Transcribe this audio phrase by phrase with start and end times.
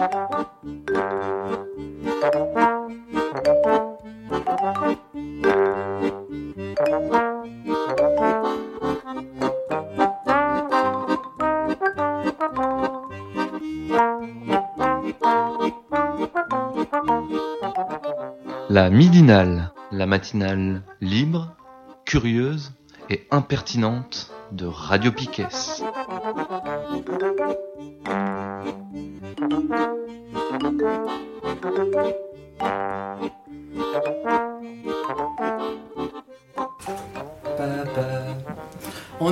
[0.00, 0.08] La
[18.88, 21.54] midinale, la matinale libre,
[22.06, 22.72] curieuse
[23.10, 25.48] et impertinente de Radio Piquet.
[29.42, 29.46] On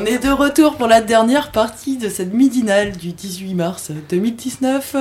[0.06, 4.96] est de retour pour la dernière partie de cette midinale du 18 mars 2019.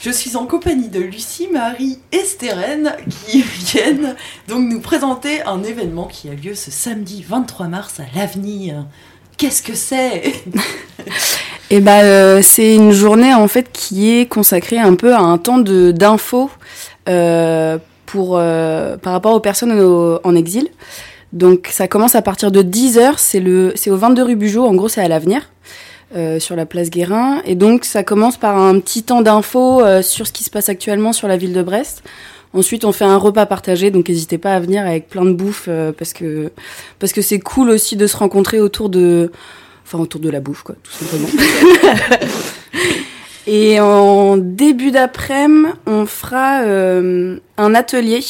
[0.00, 4.16] Je suis en compagnie de Lucie, Marie et Stérène qui viennent
[4.48, 8.86] donc nous présenter un événement qui a lieu ce samedi 23 mars à l'avenir.
[9.36, 10.32] Qu'est-ce que c'est?
[11.70, 15.36] Eh ben, euh, c'est une journée en fait qui est consacrée un peu à un
[15.36, 16.50] temps de d'infos
[17.08, 19.72] euh, pour euh, par rapport aux personnes
[20.24, 20.68] en exil.
[21.34, 24.74] Donc ça commence à partir de 10h, c'est le c'est au 22 rue Bugeaud, en
[24.74, 25.42] gros c'est à l'avenir.
[26.16, 30.00] euh, sur la place Guérin et donc ça commence par un petit temps d'infos euh,
[30.00, 32.02] sur ce qui se passe actuellement sur la ville de Brest.
[32.54, 35.66] Ensuite, on fait un repas partagé, donc n'hésitez pas à venir avec plein de bouffe
[35.68, 36.50] euh, parce que
[36.98, 39.30] parce que c'est cool aussi de se rencontrer autour de
[39.88, 41.28] enfin autour de la bouffe quoi, tout simplement.
[43.46, 48.20] Et en début d'après-midi, on fera euh, un atelier.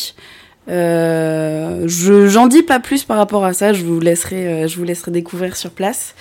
[0.68, 3.72] Euh, je j'en dis pas plus par rapport à ça.
[3.72, 6.14] Je vous laisserai euh, je vous laisserai découvrir sur place.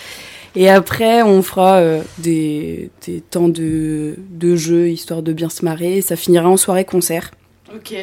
[0.55, 1.79] Et après, on fera
[2.17, 5.97] des, des temps de, de jeu histoire de bien se marrer.
[5.97, 7.29] Et ça finira en soirée concert.
[7.75, 7.93] Ok.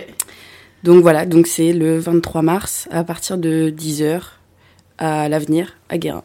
[0.84, 4.20] Donc voilà, donc c'est le 23 mars à partir de 10h
[4.98, 6.22] à l'avenir à Guérin.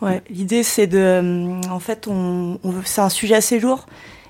[0.00, 3.86] Ouais, l'idée c'est de, euh, en fait, on, on c'est un sujet assez lourd.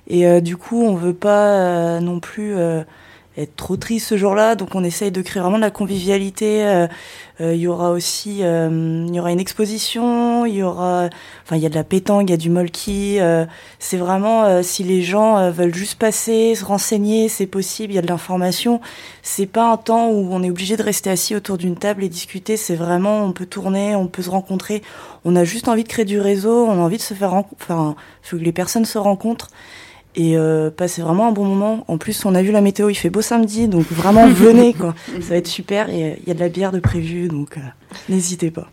[0.07, 2.55] Et euh, du coup on veut pas euh, non plus
[3.39, 6.67] être trop triste ce jour-là, donc on essaye de créer vraiment de la convivialité.
[6.67, 6.87] euh,
[7.41, 11.09] euh, Il y aura aussi, euh, il y aura une exposition, il y aura,
[11.45, 13.21] enfin il y a de la pétanque, il y a du molki.
[13.21, 13.47] euh,
[13.79, 17.93] c'est vraiment euh, si les gens euh, veulent juste passer, se renseigner, c'est possible.
[17.93, 18.81] Il y a de l'information.
[19.23, 22.09] C'est pas un temps où on est obligé de rester assis autour d'une table et
[22.09, 22.57] discuter.
[22.57, 24.83] C'est vraiment, on peut tourner, on peut se rencontrer.
[25.25, 27.95] On a juste envie de créer du réseau, on a envie de se faire enfin,
[28.23, 29.49] faut que les personnes se rencontrent
[30.19, 31.85] et euh, passer vraiment un bon moment.
[31.89, 34.95] En plus, on a vu la météo, il fait beau samedi, donc vraiment venez quoi.
[35.21, 37.57] Ça va être super et euh, il y a de la bière de prévu, donc
[37.57, 37.61] euh,
[38.09, 38.69] n'hésitez pas.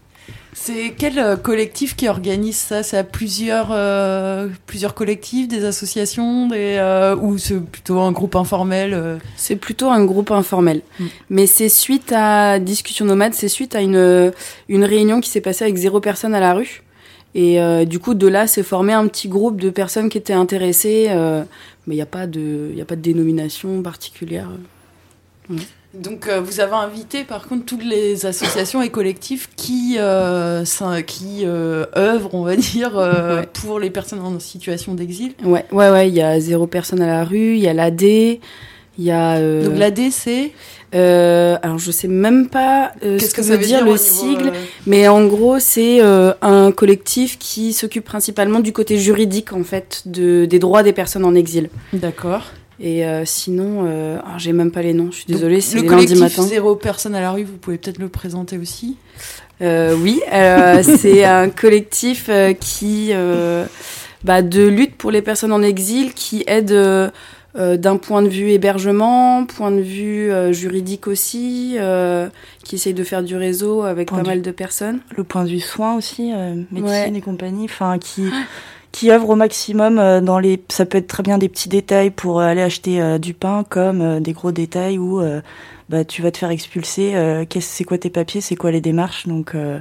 [0.57, 2.81] C'est quel euh, collectif qui organise ça?
[2.81, 8.37] C'est à plusieurs, euh, plusieurs collectifs, des associations, des, euh, ou c'est plutôt un groupe
[8.37, 9.17] informel euh?
[9.35, 10.81] C'est plutôt un groupe informel.
[10.97, 11.05] Mm.
[11.29, 14.31] Mais c'est suite à Discussion Nomade, c'est suite à une,
[14.69, 16.84] une réunion qui s'est passée avec zéro personne à la rue.
[17.37, 20.33] Et euh, du coup, de là, s'est formé un petit groupe de personnes qui étaient
[20.33, 21.07] intéressées.
[21.09, 21.43] euh,
[21.85, 24.47] mais il n'y a, pas de- y a pas de dénomination particulière.
[25.93, 29.97] Donc euh, vous avez invité par contre toutes les associations et collectifs qui,
[31.07, 33.47] qui œuvrent, on va dire, Ouais.
[33.53, 35.33] pour les personnes en situation d'exil.
[35.43, 38.39] Ouais, ouais, ouais, il y a zéro personne à la rue, il y a l'AD,
[38.97, 39.37] il y a...
[39.37, 40.51] euh, Donc l'AD c'est
[40.93, 44.53] euh, alors, je sais même pas euh, ce que, que ça veut dire, le sigle.
[44.87, 50.45] Mais en gros, c'est un collectif qui s'occupe principalement du côté juridique, en fait, de,
[50.45, 51.69] des droits des personnes en exil.
[51.91, 52.43] D'accord.
[52.79, 53.85] Et sinon,
[54.37, 56.43] j'ai même pas les noms, je suis désolée, c'est Le collectif matin.
[56.43, 58.95] Zéro personne à la rue, vous pouvez peut-être le présenter aussi.
[59.59, 60.21] Oui,
[60.81, 62.29] c'est un collectif
[62.61, 63.11] qui,
[64.23, 66.73] bah, de lutte pour les personnes en exil, qui aide
[67.55, 72.27] d'un point de vue hébergement, point de vue euh, juridique aussi, euh,
[72.63, 74.99] qui essaye de faire du réseau avec Point pas mal de personnes.
[75.15, 76.83] Le point de vue soin aussi, euh, médecine
[77.13, 77.13] Ouais.
[77.15, 78.23] et compagnie, enfin qui
[78.91, 80.61] qui œuvre au maximum euh, dans les.
[80.69, 83.63] Ça peut être très bien des petits détails pour euh, aller acheter euh, du pain,
[83.67, 85.41] comme euh, des gros détails où euh,
[85.89, 87.15] bah tu vas te faire expulser.
[87.15, 89.55] euh, qu'est-ce c'est quoi tes papiers, c'est quoi les démarches, donc.
[89.55, 89.79] euh,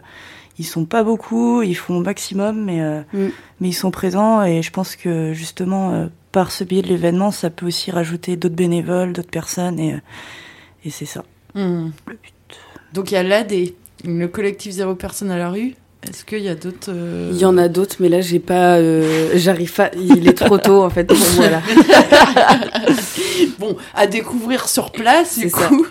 [0.56, 3.28] ils sont pas beaucoup, ils font au maximum, mais euh, Mm.
[3.60, 7.32] mais ils sont présents et je pense que justement euh, par ce biais de l'événement,
[7.32, 9.98] ça peut aussi rajouter d'autres bénévoles, d'autres personnes et euh,
[10.84, 11.24] et c'est ça.
[11.56, 11.90] Hmm.
[12.92, 13.52] Donc il y a l'AD,
[14.04, 15.74] le collectif Zéro personne à la rue.
[16.08, 18.76] Est-ce qu'il y a d'autres euh, Il y en a d'autres, mais là, j'ai pas,
[18.76, 21.62] euh, j'arrive pas, il est trop tôt, en fait, pour moi, là.
[23.58, 25.66] bon, à découvrir sur place, du ça.
[25.68, 25.86] coup.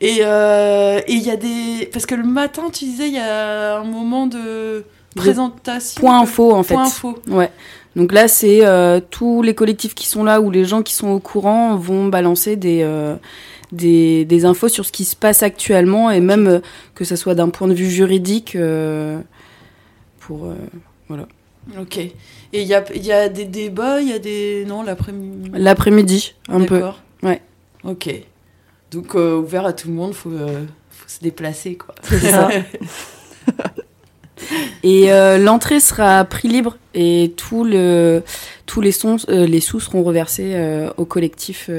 [0.00, 1.88] Et euh, et il y a des.
[1.92, 6.00] Parce que le matin, tu disais, il y a un moment de présentation.
[6.00, 6.74] Point info, en fait.
[6.74, 7.18] Point info.
[7.28, 7.50] Ouais.
[7.96, 11.08] Donc là, c'est euh, tous les collectifs qui sont là ou les gens qui sont
[11.08, 13.16] au courant vont balancer des, euh,
[13.70, 16.60] des, des infos sur ce qui se passe actuellement et même euh,
[16.94, 19.18] que ça soit d'un point de vue juridique euh,
[20.26, 20.54] pour euh,
[21.08, 21.26] voilà.
[21.78, 21.98] Ok.
[21.98, 22.12] Et
[22.52, 24.64] il y a, y a des débats, il y a des...
[24.66, 25.50] Non, l'après-midi?
[25.52, 26.76] L'après-midi, un peu.
[26.76, 27.00] D'accord.
[27.22, 27.40] Ouais.
[27.84, 28.12] Ok.
[28.90, 31.94] Donc, euh, ouvert à tout le monde, faut, euh, faut se déplacer, quoi.
[32.02, 32.48] C'est ça.
[34.82, 38.24] Et euh, l'entrée sera à prix libre et tout le,
[38.66, 41.70] tous les, sons, les sous seront reversés au collectif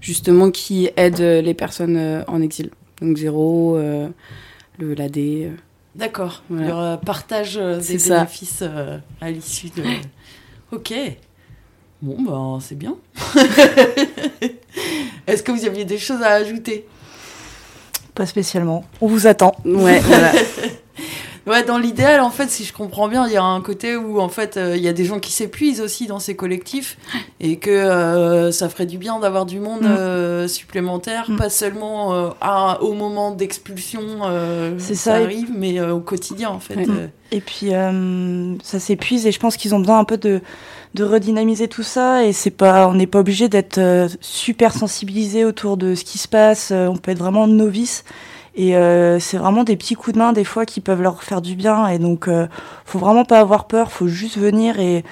[0.00, 2.70] justement qui aide les personnes en exil.
[3.02, 5.52] Donc Zéro, le l'AD.
[5.94, 5.98] Euh.
[5.98, 6.42] D'accord.
[6.48, 6.68] Voilà.
[6.68, 8.20] Y aura partage euh, des ça.
[8.20, 9.82] bénéfices euh, à l'issue de...
[10.72, 10.92] Ok.
[12.02, 12.96] Bon, ben, c'est bien.
[15.26, 16.86] Est-ce que vous aviez des choses à ajouter?
[18.14, 18.84] Pas spécialement.
[19.00, 19.56] On vous attend.
[19.64, 20.32] Ouais, voilà.
[21.46, 24.18] Ouais, dans l'idéal, en fait, si je comprends bien, il y a un côté où,
[24.18, 26.96] en fait, euh, il y a des gens qui s'épuisent aussi dans ces collectifs
[27.38, 29.86] et que euh, ça ferait du bien d'avoir du monde Mm.
[29.98, 31.36] euh, supplémentaire, Mm.
[31.36, 34.00] pas seulement à- au moment d'expulsion,
[34.78, 35.14] ça ça.
[35.16, 36.78] arrive, mais au quotidien, en fait.
[37.30, 37.70] Et puis
[38.62, 40.40] ça s'épuise et je pense qu'ils ont besoin un peu de,
[40.94, 43.80] de redynamiser tout ça et c'est pas on n'est pas obligé d'être
[44.20, 46.70] super sensibilisé autour de ce qui se passe.
[46.72, 48.04] On peut être vraiment novice
[48.56, 51.42] et euh, c'est vraiment des petits coups de main des fois qui peuvent leur faire
[51.42, 51.88] du bien.
[51.88, 52.46] Et donc euh,
[52.84, 55.04] faut vraiment pas avoir peur, faut juste venir et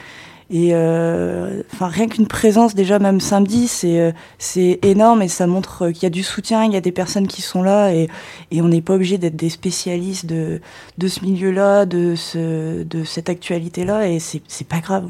[0.52, 5.46] et euh, enfin rien qu'une présence déjà même samedi c'est euh, c'est énorme et ça
[5.46, 8.08] montre qu'il y a du soutien, il y a des personnes qui sont là et
[8.52, 10.60] on n'est pas obligé d'être des spécialistes de
[10.98, 15.04] de ce milieu-là, de, ce, de cette actualité-là, et c'est pas grave.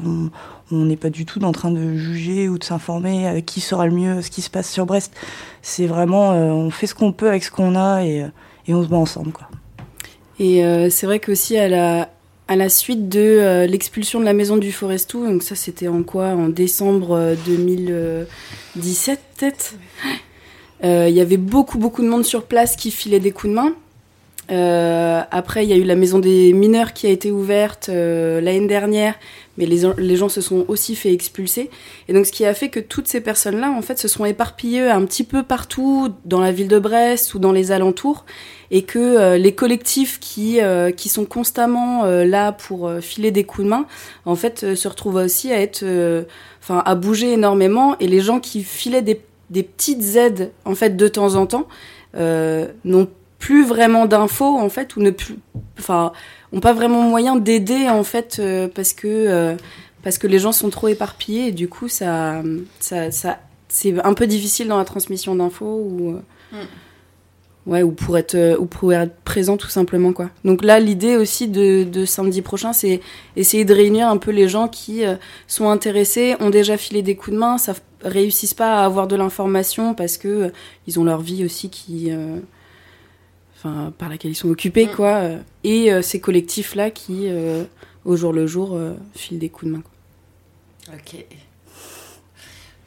[0.71, 3.85] On n'est pas du tout en train de juger ou de s'informer euh, qui sera
[3.85, 5.13] le mieux, ce qui se passe sur Brest.
[5.61, 8.27] C'est vraiment, euh, on fait ce qu'on peut avec ce qu'on a et, euh,
[8.67, 9.33] et on se bat ensemble.
[9.33, 9.47] Quoi.
[10.39, 12.09] Et euh, c'est vrai qu'aussi à la,
[12.47, 16.03] à la suite de euh, l'expulsion de la maison du Forestou, donc ça c'était en
[16.03, 16.29] quoi?
[16.29, 19.75] En décembre euh, 2017 peut-être?
[20.83, 23.55] Euh, Il y avait beaucoup beaucoup de monde sur place qui filait des coups de
[23.55, 23.73] main.
[24.51, 28.41] Euh, après, il y a eu la maison des mineurs qui a été ouverte euh,
[28.41, 29.15] l'année dernière,
[29.57, 31.69] mais les, gens se sont aussi fait expulser.
[32.07, 34.89] Et donc, ce qui a fait que toutes ces personnes-là, en fait, se sont éparpillées
[34.89, 38.25] un petit peu partout dans la ville de Brest ou dans les alentours,
[38.71, 40.59] et que euh, les collectifs qui
[41.07, 43.85] sont constamment là pour filer des coups de main,
[44.25, 45.85] en fait, se retrouvent aussi à être,
[46.61, 47.95] enfin, à bouger énormément.
[47.99, 51.67] Et les gens qui filaient des des petites aides, en fait, de temps en temps,
[52.15, 53.07] n'ont
[53.43, 55.35] plus vraiment d'infos en fait ou ne plus
[55.77, 56.13] enfin
[56.53, 59.55] ont pas vraiment moyen d'aider en fait euh, parce que euh,
[60.01, 62.41] parce que les gens sont trop éparpillés et du coup ça
[62.79, 66.11] ça, ça c'est un peu difficile dans la transmission d'infos ou
[66.53, 66.63] euh,
[67.65, 70.29] ouais ou pour être ou pour être présent tout simplement quoi.
[70.45, 73.01] Donc là l'idée aussi de, de samedi prochain c'est
[73.35, 75.03] essayer de réunir un peu les gens qui
[75.47, 77.73] sont intéressés ont déjà filé des coups de main ça
[78.03, 80.53] réussissent pas à avoir de l'information parce que
[80.87, 82.09] ils ont leur vie aussi qui
[83.63, 84.95] enfin par laquelle ils sont occupés Mm.
[84.95, 87.63] quoi euh, et euh, ces collectifs là qui euh,
[88.05, 88.77] au jour le jour
[89.15, 90.95] filent des coups de main quoi.
[90.95, 91.25] Ok.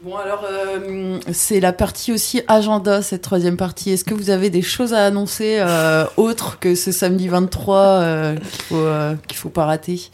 [0.02, 3.90] Bon, alors, euh, c'est la partie aussi agenda, cette troisième partie.
[3.90, 8.37] Est-ce que vous avez des choses à annoncer euh, autres que ce samedi 23 euh,
[8.37, 8.87] qu'il faut,
[9.26, 10.11] qu'il faut pas rater?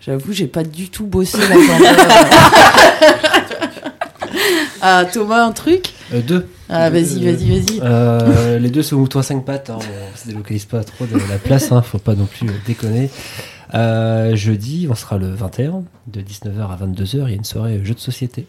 [0.00, 1.90] J'avoue, j'ai pas du tout bossé l'agenda.
[4.80, 5.92] ah, Thomas, un truc?
[6.12, 6.48] Euh, deux.
[6.68, 7.80] Ah, vas-y, Euh, vas-y, vas-y.
[7.82, 9.70] Euh, les deux se mouton à cinq pattes.
[9.70, 9.78] Hein.
[9.80, 11.72] On se délocalise pas trop de la place.
[11.72, 11.82] Hein.
[11.82, 13.10] Faut pas non plus euh, déconner.
[13.74, 17.08] Euh, jeudi, on sera le 21 de 19h à 22h.
[17.12, 18.46] Il y a une soirée jeux de société.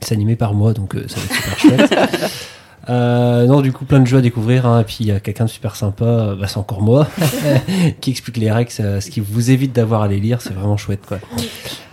[0.00, 2.30] C'est animé par moi, donc ça va être super chouette.
[2.88, 4.66] Euh, non, du coup, plein de jeux à découvrir.
[4.66, 4.80] Hein.
[4.80, 7.08] Et puis, il y a quelqu'un de super sympa, bah, c'est encore moi,
[8.00, 10.40] qui explique les règles, ce qui vous évite d'avoir à les lire.
[10.40, 11.18] C'est vraiment chouette, quoi.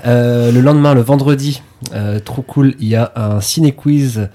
[0.06, 1.62] Euh, le lendemain, le vendredi,
[1.94, 4.30] euh, trop cool, il y a un ciné-quiz.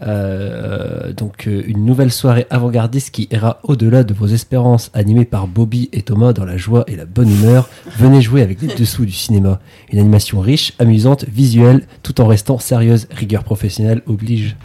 [0.00, 5.48] Euh, donc euh, une nouvelle soirée avant-gardiste qui ira au-delà de vos espérances, animée par
[5.48, 7.68] Bobby et Thomas dans la joie et la bonne humeur.
[7.96, 9.58] Venez jouer avec les dessous du cinéma.
[9.92, 13.08] Une animation riche, amusante, visuelle, tout en restant sérieuse.
[13.10, 14.56] Rigueur professionnelle oblige.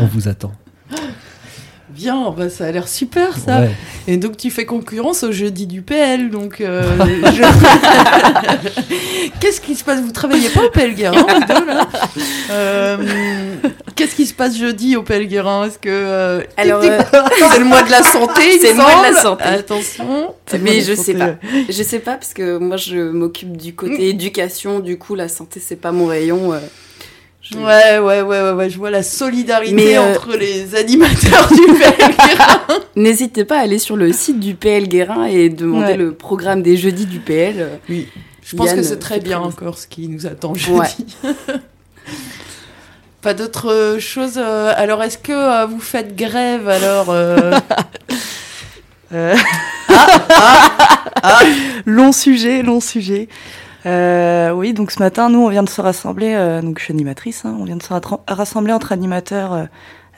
[0.00, 0.52] On vous attend.
[1.90, 3.60] Bien, bah, ça a l'air super ça.
[3.60, 3.70] Ouais.
[4.08, 6.82] Et donc tu fais concurrence au jeudi du PL, donc euh,
[7.32, 7.42] je-
[9.38, 10.00] qu'est-ce qui se passe?
[10.02, 10.94] Vous travaillez pas au PL
[12.50, 12.96] Euh,
[13.96, 16.90] Qu'est-ce qui se passe jeudi au PL Guérin Est-ce que euh, Alors, tic,
[17.52, 19.44] c'est le mois de la santé C'est le mois de la santé.
[19.44, 20.34] Attention.
[20.60, 21.18] Mais je la sais santé.
[21.18, 21.34] pas.
[21.68, 25.60] Je sais pas parce que moi je m'occupe du côté éducation, du coup la santé
[25.64, 26.52] c'est pas mon rayon.
[26.52, 26.58] euh,
[27.40, 31.48] je- Ouais, ouais, ouais, ouais, ouais, je vois la solidarité Mais, euh, entre les animateurs
[31.52, 32.60] du PL Guérin.
[32.96, 35.96] N'hésitez pas à aller sur le site du PL Guérin et demander Ouais.
[35.96, 37.54] le programme des jeudis du PL.
[37.58, 38.08] euh, Oui,
[38.42, 40.78] je pense Yann, que c'est très bien encore ce qui nous attend jeudi.
[40.78, 41.30] Ouais.
[43.24, 44.36] Pas d'autres choses.
[44.36, 47.52] euh, alors, est-ce que euh, vous faites grève alors euh,
[49.14, 49.34] euh,
[49.88, 50.68] ah,
[51.22, 51.40] ah,
[51.86, 53.30] long sujet, long sujet.
[53.86, 56.92] Euh, oui, donc ce matin, nous, on vient de se rassembler, euh, donc je suis
[56.92, 57.88] animatrice, hein, on vient de se
[58.28, 59.64] rassembler entre animateurs euh,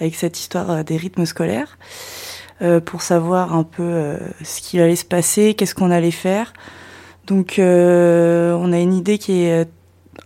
[0.01, 1.79] avec cette histoire euh, des rythmes scolaires
[2.61, 6.55] euh, pour savoir un peu ce qu'il allait se passer, qu'est-ce qu'on allait faire.
[7.29, 9.69] Donc on a une idée qui est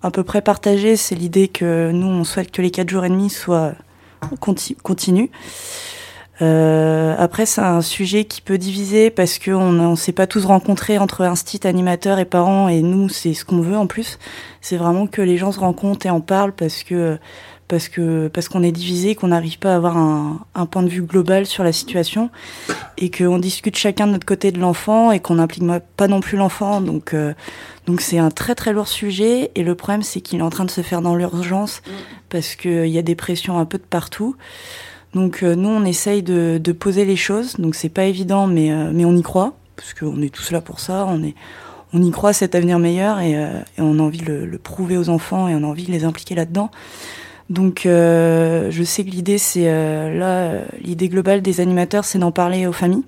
[0.02, 3.10] à peu près partagée, c'est l'idée que nous, on souhaite que les quatre jours et
[3.10, 3.72] demi soient
[4.82, 5.30] continus.
[6.42, 10.98] Euh, après, c'est un sujet qui peut diviser parce qu'on ne s'est pas tous rencontrés
[10.98, 14.18] entre instit, animateurs et parents, et nous, c'est ce qu'on veut en plus.
[14.62, 17.18] C'est vraiment que les gens se rencontrent et en parlent parce que
[17.70, 20.88] parce que parce qu'on est divisé, qu'on n'arrive pas à avoir un, un, point de
[20.88, 22.28] vue global sur la situation,
[22.98, 25.64] et qu'on discute chacun de notre côté de l'enfant et qu'on n'implique
[25.96, 26.80] pas non plus l'enfant.
[26.82, 27.32] Donc euh,
[27.86, 30.66] donc c'est un très très lourd sujet, et le problème c'est qu'il est en train
[30.66, 31.80] de se faire dans l'urgence
[32.28, 34.36] parce qu'il y a des pressions un peu de partout.
[35.14, 37.56] Donc euh, nous, on essaye de, de, poser les choses.
[37.56, 40.60] Donc c'est pas évident, mais, euh, mais on y croit, parce qu'on est tous là
[40.60, 41.06] pour ça.
[41.08, 41.34] On, est,
[41.92, 45.08] on y croit cet avenir meilleur et, euh, on a envie de le, prouver aux
[45.08, 46.70] enfants et on a envie de les impliquer là-dedans.
[47.50, 52.72] Donc je sais que l'idée, c'est là, l'idée globale des animateurs, c'est d'en parler aux
[52.72, 53.04] familles,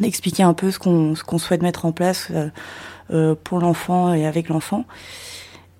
[0.00, 2.30] d'expliquer un peu ce qu'on qu'on souhaite mettre en place
[3.42, 4.84] pour l'enfant et avec l'enfant.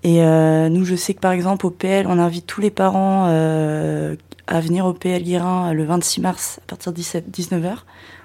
[0.04, 3.26] Et euh, nous, je sais que par exemple au PL, on invite tous les parents
[3.28, 4.16] euh,
[4.47, 7.76] à venir au PL Guérin le 26 mars à partir de 19h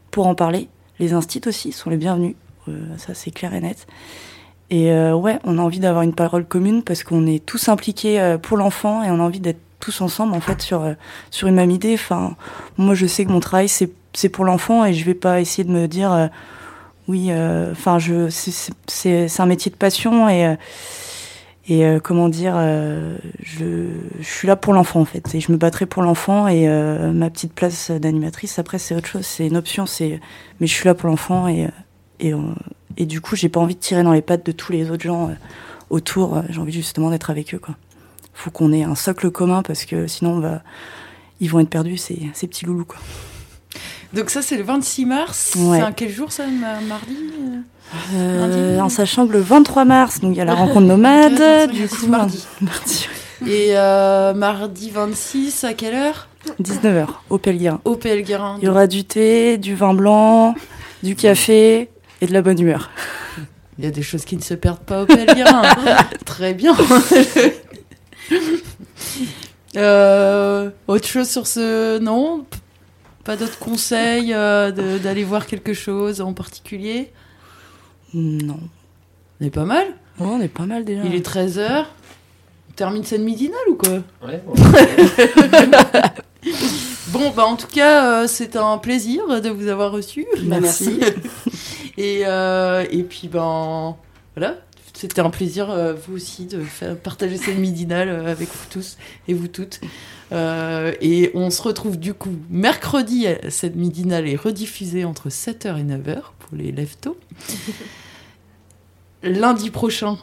[0.10, 0.70] pour en parler.
[1.00, 2.36] Les instits aussi sont les bienvenus,
[2.68, 3.86] euh, ça c'est clair et net.
[4.70, 8.20] Et euh, ouais, on a envie d'avoir une parole commune parce qu'on est tous impliqués
[8.20, 10.84] euh, pour l'enfant et on a envie d'être tous ensemble en fait sur
[11.32, 11.94] sur une même idée.
[11.94, 12.36] Enfin,
[12.78, 15.64] moi je sais que mon travail c'est c'est pour l'enfant et je vais pas essayer
[15.64, 16.30] de me dire
[17.08, 17.32] oui,
[17.72, 20.58] enfin je c'est c'est un métier de passion et
[21.70, 25.52] et euh, comment dire, euh, je, je, suis là pour l'enfant en fait, et je
[25.52, 26.48] me battrai pour l'enfant.
[26.48, 29.86] Et euh, ma petite place d'animatrice, après c'est autre chose, c'est une option.
[29.86, 30.22] C'est,
[30.60, 31.68] mais je suis là pour l'enfant et
[32.20, 32.34] et,
[32.98, 35.04] et du coup, j'ai pas envie de tirer dans les pattes de tous les autres
[35.04, 35.32] gens
[35.90, 36.42] autour.
[36.50, 37.60] J'ai envie justement d'être avec eux.
[37.60, 37.76] Quoi.
[38.34, 40.62] Faut qu'on ait un socle commun parce que sinon, on va,
[41.40, 43.00] ils vont être perdus ces, ces petits loulous quoi.
[44.14, 45.54] Donc ça, c'est le 26 mars.
[45.58, 45.80] Ouais.
[45.80, 46.46] C'est un quel jour ça,
[46.88, 47.18] mardi
[48.14, 51.88] euh, en sachant que le 23 mars, donc il y a la rencontre nomade, du
[51.88, 52.46] coup mardi.
[52.62, 53.08] mardi.
[53.46, 56.28] Et euh, mardi 26, à quelle heure?
[56.62, 57.80] 19h, au Pelguerin.
[57.86, 58.58] Au Pelguerin.
[58.62, 60.56] Il y aura du thé, du vin blanc,
[61.04, 61.90] du café
[62.22, 62.90] et de la bonne humeur.
[63.78, 65.62] Il y a des choses qui ne se perdent pas au Pelguerin.
[66.26, 66.76] Très bien.
[69.76, 72.00] euh, autre chose sur ce...
[72.00, 72.46] Non?
[73.24, 77.12] Pas d'autres conseils euh, d'aller voir quelque chose en particulier?
[78.14, 78.60] Non.
[79.40, 79.86] On est pas mal
[80.20, 81.04] Ouais, on est pas mal déjà.
[81.04, 81.86] Il est 13h.
[82.70, 84.00] On termine cette midinale ou quoi?
[84.26, 84.42] Ouais.
[87.10, 90.26] Bon, bah en tout cas, euh, c'est un plaisir de vous avoir reçu.
[90.44, 91.00] Merci.
[91.98, 93.98] Et, euh, et puis, ben
[94.36, 94.58] voilà,
[94.94, 98.98] c'était un plaisir, euh, vous aussi, de faire, partager cette midinale euh, avec vous tous
[99.28, 99.82] et vous toutes.
[100.32, 106.18] Et on se retrouve du coup mercredi, cette midinale est rediffusée entre 7h et 9h
[106.40, 107.18] pour les leftos.
[109.24, 110.18] Lundi prochain,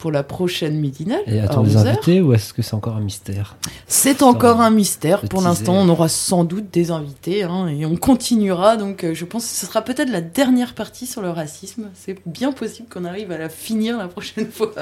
[0.00, 1.20] pour la prochaine midinale.
[1.26, 5.20] Et attends des invités ou est-ce que c'est encore un mystère C'est encore un mystère.
[5.20, 8.78] Pour l'instant, on aura sans doute des invités hein, et on continuera.
[8.78, 11.90] Donc, euh, je pense que ce sera peut-être la dernière partie sur le racisme.
[11.94, 14.72] C'est bien possible qu'on arrive à la finir la prochaine fois.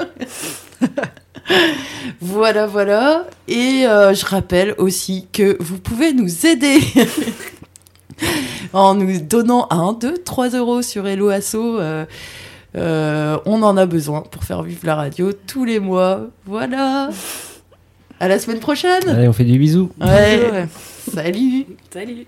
[2.21, 3.27] voilà, voilà.
[3.49, 6.79] Et euh, je rappelle aussi que vous pouvez nous aider.
[8.73, 11.55] en nous donnant 1, 2, 3 euros sur Hello Asso.
[11.55, 12.05] Euh,
[12.75, 16.27] euh, on en a besoin pour faire vivre la radio tous les mois.
[16.45, 17.09] Voilà.
[18.19, 19.07] À la semaine prochaine.
[19.07, 19.91] Allez, on fait des bisous.
[19.99, 20.67] Ouais.
[21.13, 21.65] Salut.
[21.91, 22.27] Salut.